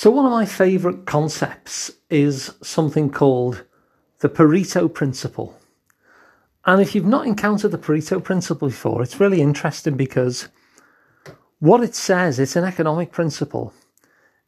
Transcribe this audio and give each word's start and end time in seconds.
So, 0.00 0.10
one 0.10 0.24
of 0.24 0.32
my 0.32 0.46
favourite 0.46 1.04
concepts 1.04 1.90
is 2.08 2.54
something 2.62 3.10
called 3.10 3.66
the 4.20 4.30
Pareto 4.30 4.88
Principle. 4.88 5.60
And 6.64 6.80
if 6.80 6.94
you've 6.94 7.04
not 7.04 7.26
encountered 7.26 7.72
the 7.72 7.76
Pareto 7.76 8.24
Principle 8.24 8.68
before, 8.68 9.02
it's 9.02 9.20
really 9.20 9.42
interesting 9.42 9.98
because 9.98 10.48
what 11.58 11.82
it 11.82 11.94
says, 11.94 12.38
it's 12.38 12.56
an 12.56 12.64
economic 12.64 13.12
principle. 13.12 13.74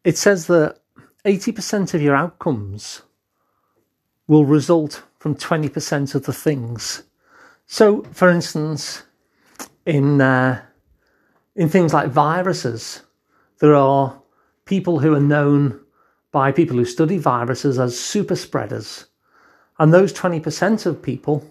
It 0.04 0.16
says 0.16 0.46
that 0.46 0.78
80% 1.26 1.92
of 1.92 2.00
your 2.00 2.16
outcomes 2.16 3.02
will 4.26 4.46
result 4.46 5.02
from 5.18 5.34
20% 5.34 6.14
of 6.14 6.24
the 6.24 6.32
things. 6.32 7.02
So, 7.66 8.04
for 8.04 8.30
instance, 8.30 9.02
in 9.84 10.18
uh, 10.22 10.62
in 11.54 11.68
things 11.68 11.92
like 11.92 12.08
viruses, 12.08 13.02
there 13.58 13.74
are 13.74 14.21
people 14.64 15.00
who 15.00 15.14
are 15.14 15.20
known 15.20 15.80
by 16.30 16.52
people 16.52 16.76
who 16.76 16.84
study 16.84 17.18
viruses 17.18 17.78
as 17.78 17.98
super 17.98 18.36
spreaders, 18.36 19.06
and 19.78 19.92
those 19.92 20.12
20% 20.12 20.86
of 20.86 21.02
people 21.02 21.44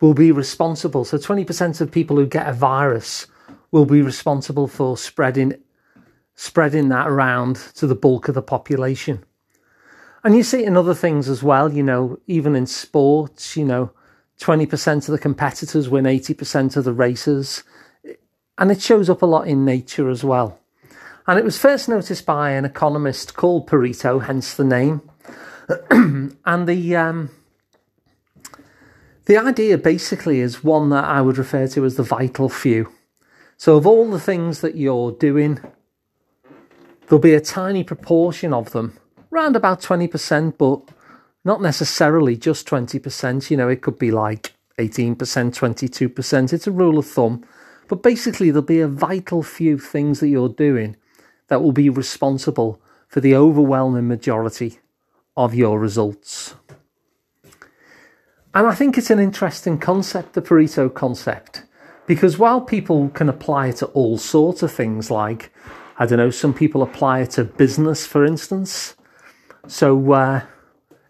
will 0.00 0.14
be 0.14 0.32
responsible. 0.32 1.04
So, 1.04 1.16
20% 1.18 1.80
of 1.80 1.90
people 1.90 2.16
who 2.16 2.26
get 2.26 2.48
a 2.48 2.52
virus 2.52 3.26
will 3.70 3.86
be 3.86 4.02
responsible 4.02 4.68
for 4.68 4.96
spreading 4.96 5.54
spreading 6.34 6.88
that 6.88 7.08
around 7.08 7.56
to 7.74 7.84
the 7.84 7.96
bulk 7.96 8.28
of 8.28 8.34
the 8.36 8.42
population. 8.42 9.24
And 10.22 10.36
you 10.36 10.44
see 10.44 10.62
it 10.62 10.68
in 10.68 10.76
other 10.76 10.94
things 10.94 11.28
as 11.28 11.42
well, 11.42 11.72
you 11.72 11.82
know, 11.82 12.20
even 12.28 12.54
in 12.54 12.64
sports, 12.66 13.56
you 13.56 13.64
know, 13.64 13.90
20% 14.40 14.96
of 14.96 15.06
the 15.06 15.18
competitors 15.18 15.88
win 15.88 16.04
80% 16.04 16.76
of 16.76 16.84
the 16.84 16.92
races. 16.92 17.64
And 18.56 18.70
it 18.70 18.80
shows 18.80 19.10
up 19.10 19.22
a 19.22 19.26
lot 19.26 19.48
in 19.48 19.64
nature 19.64 20.08
as 20.08 20.22
well. 20.22 20.60
And 21.28 21.38
it 21.38 21.44
was 21.44 21.58
first 21.58 21.90
noticed 21.90 22.24
by 22.24 22.52
an 22.52 22.64
economist 22.64 23.36
called 23.36 23.68
Pareto, 23.68 24.24
hence 24.24 24.54
the 24.54 24.64
name. 24.64 25.02
and 25.90 26.66
the 26.66 26.96
um, 26.96 27.28
the 29.26 29.36
idea 29.36 29.76
basically 29.76 30.40
is 30.40 30.64
one 30.64 30.88
that 30.88 31.04
I 31.04 31.20
would 31.20 31.36
refer 31.36 31.68
to 31.68 31.84
as 31.84 31.96
the 31.96 32.02
vital 32.02 32.48
few. 32.48 32.90
So, 33.58 33.76
of 33.76 33.86
all 33.86 34.10
the 34.10 34.18
things 34.18 34.62
that 34.62 34.76
you're 34.76 35.12
doing, 35.12 35.60
there'll 37.06 37.20
be 37.20 37.34
a 37.34 37.42
tiny 37.42 37.84
proportion 37.84 38.54
of 38.54 38.72
them, 38.72 38.96
around 39.30 39.54
about 39.54 39.82
20%, 39.82 40.56
but 40.56 40.80
not 41.44 41.60
necessarily 41.60 42.38
just 42.38 42.66
20%. 42.66 43.50
You 43.50 43.58
know, 43.58 43.68
it 43.68 43.82
could 43.82 43.98
be 43.98 44.10
like 44.10 44.54
18%, 44.78 45.14
22%. 45.18 46.52
It's 46.54 46.66
a 46.66 46.70
rule 46.70 46.98
of 46.98 47.06
thumb. 47.06 47.44
But 47.86 48.02
basically, 48.02 48.50
there'll 48.50 48.62
be 48.62 48.80
a 48.80 48.88
vital 48.88 49.42
few 49.42 49.76
things 49.76 50.20
that 50.20 50.28
you're 50.28 50.48
doing 50.48 50.96
that 51.48 51.62
will 51.62 51.72
be 51.72 51.90
responsible 51.90 52.80
for 53.08 53.20
the 53.20 53.34
overwhelming 53.34 54.06
majority 54.06 54.78
of 55.36 55.54
your 55.54 55.78
results. 55.78 56.54
And 58.54 58.66
I 58.66 58.74
think 58.74 58.96
it's 58.96 59.10
an 59.10 59.18
interesting 59.18 59.78
concept, 59.78 60.32
the 60.32 60.42
Pareto 60.42 60.92
concept, 60.92 61.64
because 62.06 62.38
while 62.38 62.60
people 62.60 63.08
can 63.10 63.28
apply 63.28 63.68
it 63.68 63.76
to 63.76 63.86
all 63.86 64.18
sorts 64.18 64.62
of 64.62 64.72
things, 64.72 65.10
like, 65.10 65.52
I 65.98 66.06
don't 66.06 66.18
know, 66.18 66.30
some 66.30 66.54
people 66.54 66.82
apply 66.82 67.20
it 67.20 67.30
to 67.32 67.44
business, 67.44 68.06
for 68.06 68.24
instance. 68.24 68.96
So, 69.66 70.12
uh, 70.12 70.42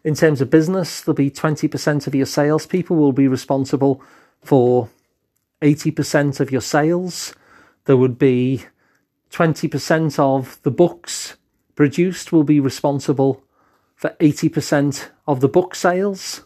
in 0.05 0.15
terms 0.15 0.41
of 0.41 0.51
business, 0.51 1.01
there'll 1.01 1.15
be 1.15 1.31
20% 1.31 2.07
of 2.07 2.15
your 2.15 2.27
salespeople 2.27 2.97
will 2.97 3.13
be 3.13 3.29
responsible 3.29 4.03
for 4.43 4.89
80% 5.63 6.41
of 6.41 6.51
your 6.51 6.61
sales. 6.61 7.35
There 7.85 7.97
would 7.97 8.19
be 8.19 8.65
20% 9.31 10.19
of 10.19 10.61
the 10.63 10.71
books 10.71 11.37
produced 11.75 12.33
will 12.33 12.45
be 12.45 12.61
responsible 12.61 13.45
for 13.95 14.11
80% 14.21 15.09
of 15.27 15.41
the 15.41 15.49
book 15.49 15.75
sales. 15.75 16.45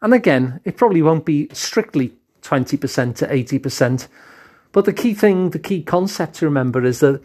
And 0.00 0.14
again, 0.14 0.60
it 0.64 0.76
probably 0.76 1.02
won't 1.02 1.24
be 1.24 1.48
strictly 1.52 2.14
20% 2.42 3.16
to 3.16 3.26
80%. 3.26 4.08
But 4.72 4.84
the 4.84 4.92
key 4.92 5.14
thing, 5.14 5.50
the 5.50 5.58
key 5.58 5.82
concept 5.82 6.34
to 6.36 6.44
remember 6.44 6.84
is 6.84 7.00
that 7.00 7.22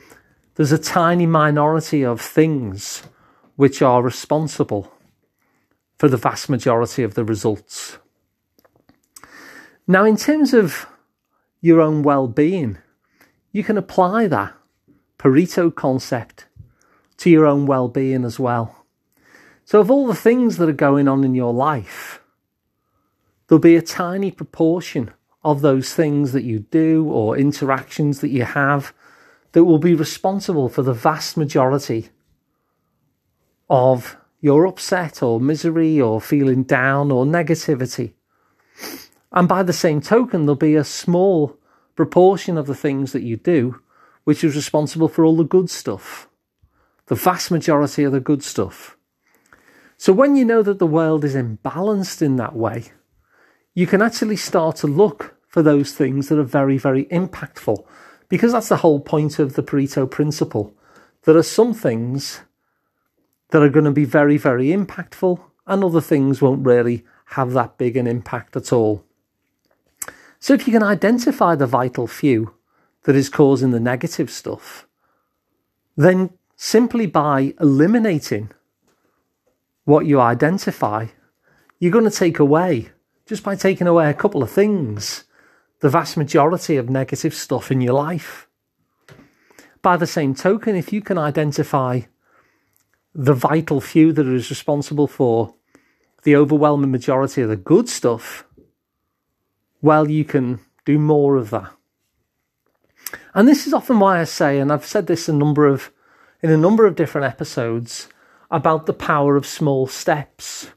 there's 0.56 0.72
a 0.72 0.78
tiny 0.78 1.26
minority 1.26 2.04
of 2.04 2.22
things 2.22 3.04
which 3.56 3.82
are 3.82 4.02
responsible 4.02 4.92
for 5.98 6.08
the 6.08 6.18
vast 6.18 6.50
majority 6.50 7.04
of 7.04 7.14
the 7.14 7.24
results. 7.24 7.98
Now, 9.88 10.06
in 10.06 10.18
terms 10.18 10.54
of 10.54 10.88
your 11.60 11.82
own 11.82 12.04
well 12.04 12.28
being, 12.28 12.78
you 13.52 13.64
can 13.64 13.78
apply 13.78 14.28
that 14.28 14.54
Pareto 15.22 15.74
concept 15.74 16.48
to 17.18 17.30
your 17.30 17.46
own 17.46 17.68
well 17.68 17.88
being 17.88 18.26
as 18.26 18.40
well. 18.40 18.88
So, 19.66 19.80
of 19.80 19.92
all 19.92 20.08
the 20.08 20.16
things 20.16 20.58
that 20.58 20.68
are 20.68 20.74
going 20.74 21.08
on 21.08 21.24
in 21.24 21.36
your 21.36 21.54
life, 21.54 22.24
there'll 23.48 23.60
be 23.60 23.76
a 23.76 23.84
tiny 23.84 24.32
proportion 24.32 25.12
of 25.44 25.62
those 25.62 25.94
things 25.94 26.32
that 26.32 26.44
you 26.44 26.62
do 26.72 27.06
or 27.06 27.38
interactions 27.38 28.20
that 28.22 28.30
you 28.30 28.46
have 28.46 28.96
that 29.52 29.64
will 29.64 29.78
be 29.78 29.94
responsible 29.94 30.70
for 30.70 30.82
the 30.82 30.92
vast 30.94 31.38
majority 31.38 32.10
of 33.70 34.18
your 34.40 34.66
upset 34.66 35.22
or 35.22 35.40
misery 35.40 36.02
or 36.02 36.20
feeling 36.20 36.64
down 36.64 37.12
or 37.12 37.26
negativity. 37.26 38.14
And 39.32 39.48
by 39.48 39.62
the 39.62 39.72
same 39.72 40.02
token, 40.02 40.48
there'll 40.48 40.56
be 40.56 40.76
a 40.76 40.84
small 40.84 41.60
proportion 41.96 42.58
of 42.58 42.66
the 42.66 42.74
things 42.74 43.12
that 43.12 43.22
you 43.22 43.38
do 43.38 43.80
which 44.24 44.44
is 44.44 44.56
responsible 44.56 45.08
for 45.08 45.26
all 45.26 45.36
the 45.36 45.44
good 45.44 45.70
stuff, 45.70 46.30
the 47.08 47.16
vast 47.16 47.52
majority 47.52 48.04
of 48.04 48.12
the 48.12 48.20
good 48.20 48.44
stuff. 48.44 48.98
So 49.98 50.14
when 50.14 50.36
you 50.36 50.46
know 50.46 50.64
that 50.64 50.80
the 50.80 50.88
world 50.88 51.24
is 51.24 51.36
imbalanced 51.36 52.22
in 52.22 52.36
that 52.38 52.56
way, 52.56 52.86
you 53.74 53.88
can 53.88 54.02
actually 54.02 54.36
start 54.36 54.78
to 54.78 54.88
look 54.88 55.38
for 55.48 55.62
those 55.62 55.94
things 55.94 56.30
that 56.30 56.40
are 56.40 56.44
very, 56.44 56.78
very 56.78 57.06
impactful, 57.06 57.86
because 58.30 58.54
that's 58.54 58.70
the 58.70 58.78
whole 58.78 59.00
point 59.00 59.40
of 59.40 59.54
the 59.54 59.64
Pareto 59.64 60.10
principle. 60.10 60.74
There 61.24 61.38
are 61.38 61.44
some 61.44 61.74
things 61.74 62.42
that 63.50 63.62
are 63.62 63.70
going 63.70 63.86
to 63.86 63.92
be 63.92 64.06
very, 64.06 64.38
very 64.38 64.68
impactful, 64.68 65.40
and 65.68 65.84
other 65.84 66.02
things 66.02 66.42
won't 66.42 66.66
really 66.66 67.06
have 67.26 67.52
that 67.54 67.78
big 67.78 67.96
an 67.96 68.08
impact 68.08 68.56
at 68.56 68.74
all. 68.74 69.06
So, 70.40 70.54
if 70.54 70.68
you 70.68 70.74
can 70.74 70.84
identify 70.84 71.56
the 71.56 71.68
vital 71.68 72.08
few 72.08 72.56
that 73.04 73.16
is 73.16 73.30
causing 73.30 73.72
the 73.72 73.80
negative 73.80 74.30
stuff, 74.30 74.88
then 75.96 76.30
simply 76.56 77.08
by 77.08 77.54
eliminating 77.60 78.52
what 79.86 80.06
you 80.06 80.20
identify, 80.20 81.08
you're 81.80 81.92
going 81.92 82.10
to 82.10 82.12
take 82.12 82.40
away, 82.40 82.90
just 83.26 83.44
by 83.44 83.56
taking 83.56 83.88
away 83.88 84.10
a 84.10 84.14
couple 84.14 84.44
of 84.44 84.52
things, 84.52 85.24
the 85.80 85.90
vast 85.90 86.16
majority 86.16 86.78
of 86.78 86.90
negative 86.90 87.34
stuff 87.34 87.72
in 87.72 87.82
your 87.82 87.94
life. 87.94 88.48
By 89.82 89.98
the 89.98 90.06
same 90.06 90.36
token, 90.36 90.76
if 90.76 90.94
you 90.94 91.02
can 91.02 91.18
identify 91.18 92.02
the 93.16 93.34
vital 93.34 93.82
few 93.82 94.14
that 94.14 94.28
is 94.28 94.52
responsible 94.52 95.08
for 95.08 95.56
the 96.24 96.36
overwhelming 96.36 96.92
majority 96.92 97.42
of 97.42 97.50
the 97.50 97.58
good 97.58 97.90
stuff, 97.90 98.46
well, 99.82 100.10
you 100.10 100.24
can 100.24 100.60
do 100.86 101.00
more 101.00 101.36
of 101.36 101.50
that. 101.50 101.72
And 103.34 103.48
this 103.48 103.66
is 103.66 103.74
often 103.74 104.00
why 104.00 104.20
I 104.20 104.26
say, 104.26 104.60
and 104.60 104.72
I've 104.72 104.86
said 104.86 105.08
this 105.08 105.30
a 105.30 105.34
number 105.34 105.66
of 105.66 105.92
in 106.42 106.50
a 106.50 106.58
number 106.58 106.86
of 106.86 106.96
different 106.96 107.28
episodes 107.28 108.08
about 108.50 108.86
the 108.86 108.94
power 108.94 109.36
of 109.36 109.46
small 109.46 109.88
steps. 109.88 110.72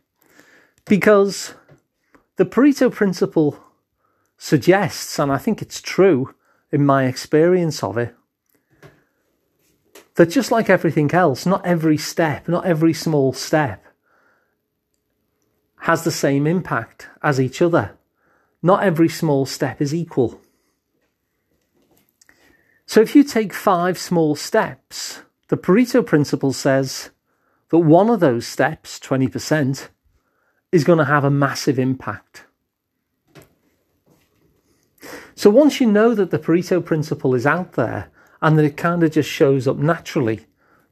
Because 0.84 1.54
the 2.36 2.44
Pareto 2.44 2.92
principle 2.92 3.58
suggests, 4.36 5.18
and 5.18 5.32
I 5.32 5.38
think 5.38 5.62
it's 5.62 5.80
true 5.80 6.34
in 6.70 6.84
my 6.84 7.04
experience 7.04 7.82
of 7.82 7.96
it, 7.96 8.14
that 10.16 10.26
just 10.26 10.50
like 10.50 10.68
everything 10.68 11.12
else, 11.12 11.46
not 11.46 11.64
every 11.64 11.96
step, 11.96 12.46
not 12.46 12.66
every 12.66 12.92
small 12.92 13.32
step 13.32 13.84
has 15.78 16.04
the 16.04 16.10
same 16.10 16.46
impact 16.46 17.08
as 17.22 17.40
each 17.40 17.60
other. 17.60 17.96
Not 18.62 18.82
every 18.82 19.08
small 19.08 19.44
step 19.44 19.82
is 19.82 19.94
equal. 19.94 20.40
So 22.86 23.00
if 23.00 23.14
you 23.14 23.24
take 23.24 23.52
five 23.52 23.98
small 23.98 24.34
steps, 24.34 25.22
the 25.48 25.56
Pareto 25.56 26.04
principle 26.04 26.52
says 26.52 27.10
that 27.70 27.78
one 27.78 28.10
of 28.10 28.20
those 28.20 28.46
steps, 28.46 28.98
20%, 28.98 29.88
is 30.70 30.84
going 30.84 30.98
to 30.98 31.04
have 31.04 31.24
a 31.24 31.30
massive 31.30 31.78
impact. 31.78 32.44
So 35.34 35.50
once 35.50 35.80
you 35.80 35.86
know 35.86 36.14
that 36.14 36.30
the 36.30 36.38
Pareto 36.38 36.84
principle 36.84 37.34
is 37.34 37.46
out 37.46 37.72
there 37.72 38.10
and 38.40 38.58
that 38.58 38.64
it 38.64 38.76
kind 38.76 39.02
of 39.02 39.12
just 39.12 39.28
shows 39.28 39.66
up 39.66 39.76
naturally, 39.76 40.46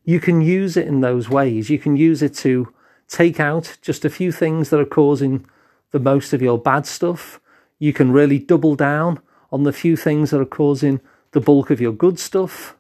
you 0.05 0.19
can 0.19 0.41
use 0.41 0.77
it 0.77 0.89
in 0.89 1.01
those 1.01 1.29
ways. 1.29 1.71
You 1.71 1.79
can 1.79 1.97
use 1.97 2.23
it 2.23 2.35
to 2.37 2.73
take 3.09 3.39
out 3.39 3.79
just 3.83 4.05
a 4.05 4.11
few 4.11 4.33
things 4.33 4.71
that 4.71 4.81
are 4.81 4.85
causing 4.85 5.47
the 5.93 6.01
most 6.01 6.33
of 6.33 6.43
your 6.43 6.59
bad 6.59 6.87
stuff. 6.87 7.41
You 7.79 7.93
can 7.93 8.11
really 8.11 8.39
double 8.39 8.75
down 8.75 9.21
on 9.53 9.63
the 9.63 9.73
few 9.73 9.97
things 9.97 10.31
that 10.31 10.41
are 10.41 10.47
causing 10.47 11.01
the 11.33 11.41
bulk 11.41 11.71
of 11.71 11.81
your 11.81 11.93
good 11.93 12.19
stuff. 12.19 12.77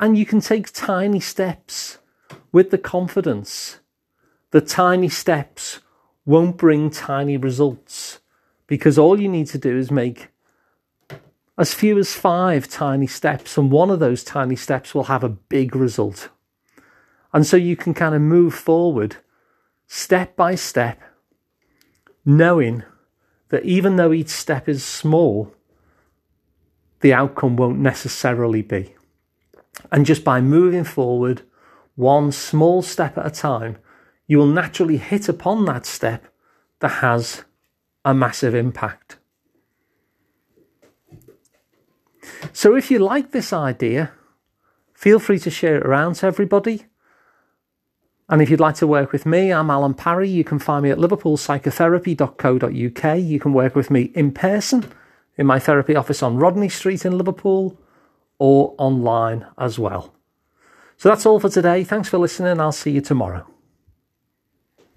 And 0.00 0.18
you 0.18 0.26
can 0.26 0.40
take 0.40 0.72
tiny 0.72 1.20
steps 1.20 1.98
with 2.50 2.70
the 2.70 2.78
confidence 2.78 3.80
that 4.50 4.66
tiny 4.66 5.08
steps 5.08 5.80
won't 6.24 6.56
bring 6.56 6.90
tiny 6.90 7.36
results 7.36 8.20
because 8.66 8.98
all 8.98 9.20
you 9.20 9.28
need 9.28 9.46
to 9.48 9.58
do 9.58 9.76
is 9.76 9.90
make 9.90 10.28
as 11.56 11.74
few 11.74 11.98
as 11.98 12.14
five 12.14 12.68
tiny 12.68 13.06
steps, 13.06 13.56
and 13.56 13.70
one 13.70 13.90
of 13.90 14.00
those 14.00 14.24
tiny 14.24 14.56
steps 14.56 14.94
will 14.94 15.04
have 15.04 15.22
a 15.22 15.28
big 15.28 15.76
result. 15.76 16.28
And 17.32 17.46
so 17.46 17.56
you 17.56 17.76
can 17.76 17.94
kind 17.94 18.14
of 18.14 18.20
move 18.20 18.54
forward 18.54 19.16
step 19.86 20.34
by 20.34 20.56
step, 20.56 21.00
knowing 22.24 22.82
that 23.50 23.64
even 23.64 23.96
though 23.96 24.12
each 24.12 24.30
step 24.30 24.68
is 24.68 24.84
small, 24.84 25.54
the 27.04 27.12
outcome 27.12 27.54
won't 27.54 27.78
necessarily 27.78 28.62
be. 28.62 28.94
And 29.92 30.06
just 30.06 30.24
by 30.24 30.40
moving 30.40 30.84
forward, 30.84 31.42
one 31.96 32.32
small 32.32 32.80
step 32.80 33.18
at 33.18 33.26
a 33.26 33.30
time, 33.30 33.76
you 34.26 34.38
will 34.38 34.46
naturally 34.46 34.96
hit 34.96 35.28
upon 35.28 35.66
that 35.66 35.84
step 35.84 36.24
that 36.80 37.02
has 37.02 37.44
a 38.06 38.14
massive 38.14 38.54
impact. 38.54 39.18
So 42.54 42.74
if 42.74 42.90
you 42.90 42.98
like 42.98 43.32
this 43.32 43.52
idea, 43.52 44.12
feel 44.94 45.18
free 45.18 45.40
to 45.40 45.50
share 45.50 45.76
it 45.76 45.84
around 45.84 46.14
to 46.14 46.26
everybody. 46.26 46.86
And 48.30 48.40
if 48.40 48.48
you'd 48.48 48.60
like 48.60 48.76
to 48.76 48.86
work 48.86 49.12
with 49.12 49.26
me, 49.26 49.52
I'm 49.52 49.68
Alun 49.68 49.94
Parry. 49.94 50.30
You 50.30 50.42
can 50.42 50.58
find 50.58 50.82
me 50.82 50.90
at 50.90 50.96
liverpoolpsychotherapy.co.uk. 50.96 53.18
You 53.18 53.40
can 53.40 53.52
work 53.52 53.74
with 53.74 53.90
me 53.90 54.04
in 54.14 54.32
person 54.32 54.90
in 55.36 55.46
my 55.46 55.58
therapy 55.58 55.96
office 55.96 56.22
on 56.22 56.36
Rodney 56.36 56.68
Street 56.68 57.04
in 57.04 57.16
Liverpool 57.16 57.78
or 58.38 58.74
online 58.78 59.46
as 59.58 59.78
well. 59.78 60.14
So 60.96 61.08
that's 61.08 61.26
all 61.26 61.40
for 61.40 61.48
today. 61.48 61.84
Thanks 61.84 62.08
for 62.08 62.18
listening. 62.18 62.60
I'll 62.60 62.72
see 62.72 62.92
you 62.92 63.00
tomorrow. 63.00 63.53